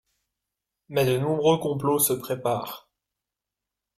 Mais 0.89 1.05
de 1.05 1.19
nombreux 1.19 1.59
complots 1.59 1.99
se 1.99 2.13
préparent. 2.13 2.89